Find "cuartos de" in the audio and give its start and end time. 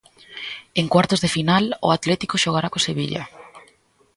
0.93-1.33